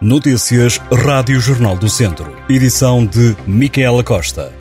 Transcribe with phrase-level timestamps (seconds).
[0.00, 2.36] Notícias Rádio Jornal do Centro.
[2.48, 4.52] Edição de Micaela Costa.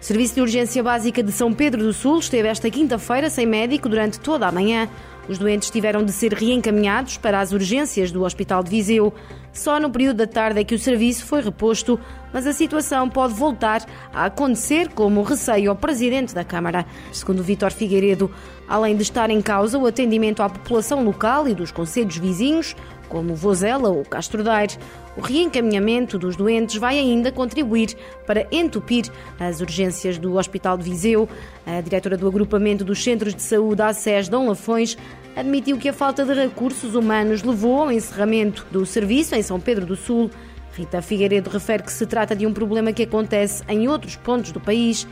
[0.00, 4.20] Serviço de Urgência Básica de São Pedro do Sul esteve esta quinta-feira sem médico durante
[4.20, 4.88] toda a manhã.
[5.28, 9.12] Os doentes tiveram de ser reencaminhados para as urgências do Hospital de Viseu.
[9.52, 12.00] Só no período da tarde é que o serviço foi reposto,
[12.32, 16.86] mas a situação pode voltar a acontecer, como receio ao presidente da Câmara.
[17.12, 18.30] Segundo Vítor Figueiredo,
[18.68, 22.74] além de estar em causa o atendimento à população local e dos conselhos vizinhos,
[23.08, 24.76] como Vozela ou Castro Daire,
[25.16, 29.06] o reencaminhamento dos doentes vai ainda contribuir para entupir
[29.40, 31.28] as urgências do Hospital de Viseu.
[31.66, 34.96] A diretora do agrupamento dos Centros de Saúde, a SES, Dom Lafões,
[35.38, 39.86] admitiu que a falta de recursos humanos levou ao encerramento do serviço em São Pedro
[39.86, 40.30] do Sul.
[40.72, 44.60] Rita Figueiredo refere que se trata de um problema que acontece em outros pontos do
[44.60, 45.06] país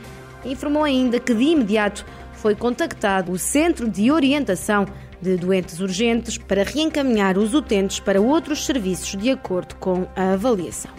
[0.45, 4.85] informou ainda que de imediato foi contactado o Centro de Orientação
[5.21, 10.91] de doentes urgentes para reencaminhar os utentes para outros serviços de acordo com a avaliação.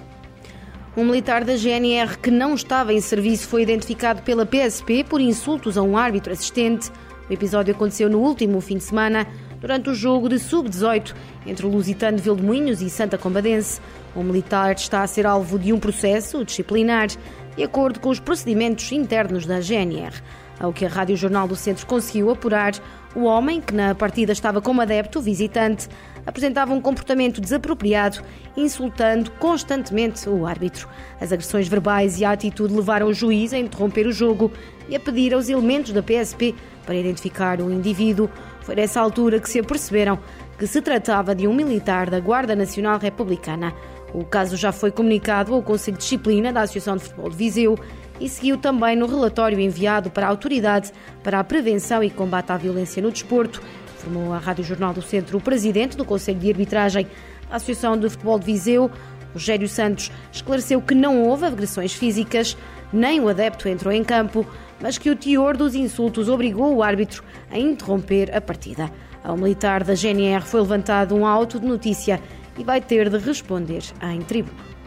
[0.97, 5.78] Um militar da GNR que não estava em serviço foi identificado pela PSP por insultos
[5.78, 6.91] a um árbitro assistente.
[7.29, 9.27] O episódio aconteceu no último fim de semana,
[9.61, 11.15] durante o jogo de sub-18
[11.47, 13.81] entre o Lusitano de Vildemunhos e Santa Combadense.
[14.15, 17.09] O militar está a ser alvo de um processo disciplinar,
[17.56, 20.15] de acordo com os procedimentos internos da GNR.
[20.61, 22.73] Ao que a Rádio Jornal do Centro conseguiu apurar,
[23.14, 25.89] o homem, que na partida estava como adepto visitante,
[26.27, 28.20] apresentava um comportamento desapropriado,
[28.56, 30.89] insultando constantemente o árbitro.
[31.20, 34.53] As agressões verbais e a atitude levaram o juiz a interromper o jogo
[34.89, 38.28] e a pedir aos elementos da PSP para identificar o indivíduo.
[38.62, 40.19] Foi nessa altura que se aperceberam
[40.59, 43.72] que se tratava de um militar da Guarda Nacional Republicana.
[44.12, 47.78] O caso já foi comunicado ao Conselho de Disciplina da Associação de Futebol de Viseu
[48.20, 52.56] e seguiu também no relatório enviado para a Autoridade para a Prevenção e Combate à
[52.56, 53.62] Violência no Desporto,
[53.97, 57.06] informou a Rádio Jornal do Centro o presidente do Conselho de Arbitragem
[57.48, 58.91] da Associação de Futebol de Viseu,
[59.32, 62.56] Rogério Santos, esclareceu que não houve agressões físicas,
[62.93, 64.47] nem o adepto entrou em campo,
[64.81, 68.91] mas que o teor dos insultos obrigou o árbitro a interromper a partida.
[69.22, 72.20] Ao militar da GNR foi levantado um auto de notícia
[72.56, 74.78] e vai ter de responder em tribunal.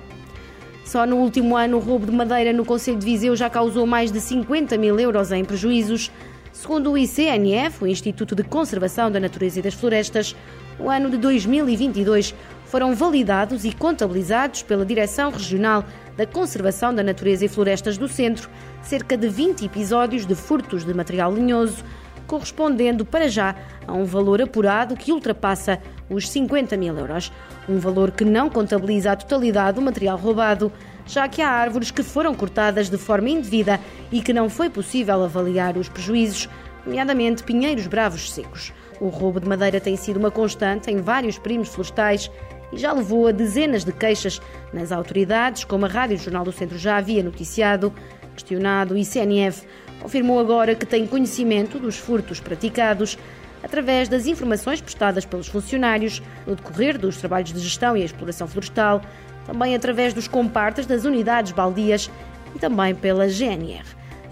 [0.91, 4.11] Só no último ano, o roubo de madeira no Conselho de Viseu já causou mais
[4.11, 6.11] de 50 mil euros em prejuízos.
[6.51, 10.35] Segundo o ICNF, o Instituto de Conservação da Natureza e das Florestas,
[10.77, 12.35] no ano de 2022
[12.65, 15.85] foram validados e contabilizados pela Direção Regional
[16.17, 18.49] da Conservação da Natureza e Florestas do Centro
[18.81, 21.85] cerca de 20 episódios de furtos de material linhoso,
[22.27, 23.55] correspondendo para já
[23.87, 25.79] a um valor apurado que ultrapassa
[26.11, 27.31] os 50 mil euros.
[27.67, 30.71] Um valor que não contabiliza a totalidade do material roubado,
[31.05, 33.79] já que há árvores que foram cortadas de forma indevida
[34.11, 36.49] e que não foi possível avaliar os prejuízos,
[36.85, 38.73] nomeadamente pinheiros bravos secos.
[38.99, 42.29] O roubo de madeira tem sido uma constante em vários primos florestais
[42.71, 46.77] e já levou a dezenas de queixas nas autoridades, como a Rádio Jornal do Centro
[46.77, 47.93] já havia noticiado.
[48.35, 49.65] Questionado, o ICNF
[50.01, 53.17] confirmou agora que tem conhecimento dos furtos praticados
[53.63, 59.01] através das informações prestadas pelos funcionários no decorrer dos trabalhos de gestão e exploração florestal,
[59.45, 62.09] também através dos compartas das unidades baldias
[62.55, 63.85] e também pela GNR.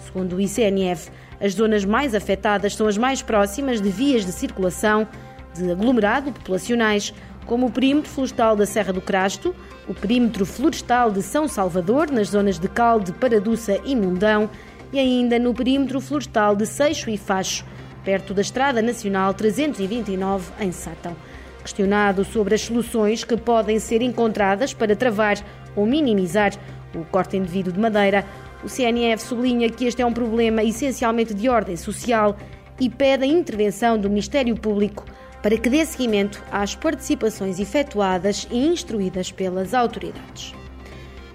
[0.05, 5.07] Segundo o ICNF, as zonas mais afetadas são as mais próximas de vias de circulação
[5.53, 7.13] de aglomerado populacionais,
[7.45, 9.55] como o perímetro florestal da Serra do Crasto,
[9.87, 14.49] o perímetro florestal de São Salvador, nas zonas de Calde, Paraduça e Mundão,
[14.91, 17.65] e ainda no perímetro florestal de Seixo e Facho,
[18.03, 21.15] perto da Estrada Nacional 329, em Sátão.
[21.63, 25.37] Questionado sobre as soluções que podem ser encontradas para travar
[25.75, 26.53] ou minimizar
[26.95, 28.25] o corte indevido de madeira,
[28.63, 32.35] o CNF sublinha que este é um problema essencialmente de ordem social
[32.79, 35.05] e pede a intervenção do Ministério Público
[35.41, 40.53] para que dê seguimento às participações efetuadas e instruídas pelas autoridades.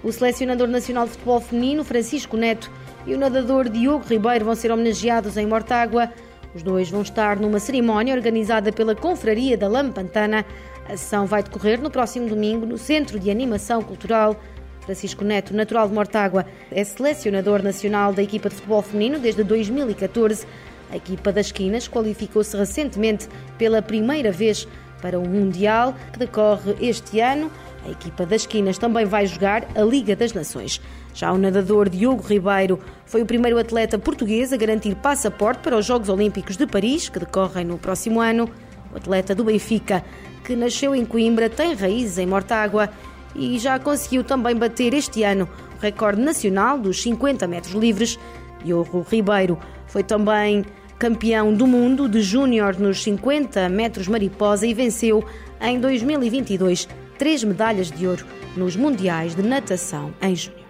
[0.02, 2.70] O selecionador nacional de futebol feminino, Francisco Neto,
[3.06, 6.10] e o nadador Diogo Ribeiro vão ser homenageados em Mortágua
[6.54, 10.46] os dois vão estar numa cerimónia organizada pela Confraria da Lampantana.
[10.88, 14.36] A sessão vai decorrer no próximo domingo no Centro de Animação Cultural.
[14.82, 20.46] Francisco Neto, natural de Mortágua, é selecionador nacional da equipa de futebol feminino desde 2014.
[20.92, 23.26] A equipa das Quinas qualificou-se recentemente
[23.58, 24.68] pela primeira vez
[25.02, 27.50] para o Mundial, que decorre este ano.
[27.84, 30.80] A equipa das Quinas também vai jogar a Liga das Nações.
[31.12, 35.84] Já o nadador Diogo Ribeiro foi o primeiro atleta português a garantir passaporte para os
[35.84, 38.48] Jogos Olímpicos de Paris, que decorrem no próximo ano.
[38.92, 40.02] O atleta do Benfica,
[40.44, 42.88] que nasceu em Coimbra, tem raízes em Mortágua
[43.34, 45.46] e já conseguiu também bater este ano
[45.76, 48.18] o recorde nacional dos 50 metros livres.
[48.64, 50.64] Diogo Ribeiro foi também
[50.98, 55.22] campeão do mundo de júnior nos 50 metros mariposa e venceu
[55.60, 56.88] em 2022
[57.24, 60.63] três medalhas de ouro nos Mundiais de Natação em Júnior.